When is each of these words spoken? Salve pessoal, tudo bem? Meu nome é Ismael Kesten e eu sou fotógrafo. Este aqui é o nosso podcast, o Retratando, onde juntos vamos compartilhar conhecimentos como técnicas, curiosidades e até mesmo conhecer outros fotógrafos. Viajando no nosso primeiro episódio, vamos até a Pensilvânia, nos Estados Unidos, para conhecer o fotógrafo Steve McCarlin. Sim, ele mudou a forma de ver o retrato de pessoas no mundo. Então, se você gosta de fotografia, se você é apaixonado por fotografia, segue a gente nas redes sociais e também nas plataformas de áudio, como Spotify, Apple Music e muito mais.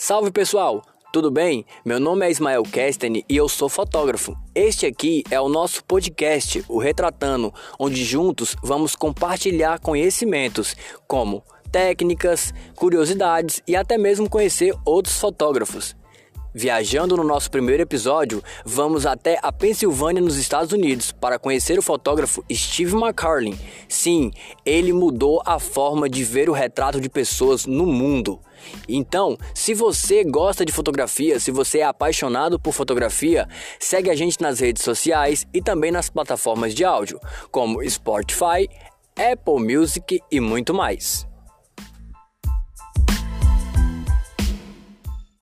Salve 0.00 0.30
pessoal, 0.30 0.80
tudo 1.12 1.28
bem? 1.28 1.66
Meu 1.84 1.98
nome 1.98 2.24
é 2.24 2.30
Ismael 2.30 2.62
Kesten 2.62 3.24
e 3.28 3.36
eu 3.36 3.48
sou 3.48 3.68
fotógrafo. 3.68 4.38
Este 4.54 4.86
aqui 4.86 5.24
é 5.28 5.40
o 5.40 5.48
nosso 5.48 5.82
podcast, 5.84 6.64
o 6.68 6.78
Retratando, 6.78 7.52
onde 7.76 8.04
juntos 8.04 8.54
vamos 8.62 8.94
compartilhar 8.94 9.80
conhecimentos 9.80 10.76
como 11.08 11.42
técnicas, 11.72 12.54
curiosidades 12.76 13.60
e 13.66 13.74
até 13.74 13.98
mesmo 13.98 14.30
conhecer 14.30 14.72
outros 14.84 15.18
fotógrafos. 15.18 15.96
Viajando 16.54 17.16
no 17.16 17.22
nosso 17.22 17.50
primeiro 17.50 17.82
episódio, 17.82 18.42
vamos 18.64 19.04
até 19.04 19.38
a 19.42 19.52
Pensilvânia, 19.52 20.22
nos 20.22 20.36
Estados 20.36 20.72
Unidos, 20.72 21.12
para 21.12 21.38
conhecer 21.38 21.78
o 21.78 21.82
fotógrafo 21.82 22.42
Steve 22.50 22.96
McCarlin. 22.96 23.58
Sim, 23.86 24.30
ele 24.64 24.92
mudou 24.92 25.42
a 25.44 25.58
forma 25.58 26.08
de 26.08 26.24
ver 26.24 26.48
o 26.48 26.54
retrato 26.54 27.00
de 27.00 27.10
pessoas 27.10 27.66
no 27.66 27.86
mundo. 27.86 28.40
Então, 28.88 29.36
se 29.54 29.74
você 29.74 30.24
gosta 30.24 30.64
de 30.64 30.72
fotografia, 30.72 31.38
se 31.38 31.50
você 31.50 31.80
é 31.80 31.84
apaixonado 31.84 32.58
por 32.58 32.72
fotografia, 32.72 33.46
segue 33.78 34.10
a 34.10 34.16
gente 34.16 34.40
nas 34.40 34.58
redes 34.58 34.82
sociais 34.82 35.46
e 35.52 35.60
também 35.60 35.92
nas 35.92 36.08
plataformas 36.08 36.74
de 36.74 36.82
áudio, 36.82 37.20
como 37.50 37.88
Spotify, 37.88 38.68
Apple 39.14 39.76
Music 39.76 40.20
e 40.30 40.40
muito 40.40 40.72
mais. 40.72 41.27